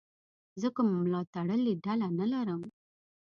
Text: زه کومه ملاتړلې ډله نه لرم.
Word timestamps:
زه 0.61 0.67
کومه 0.75 0.95
ملاتړلې 1.05 1.73
ډله 1.85 2.07
نه 2.19 2.25
لرم. 2.33 2.61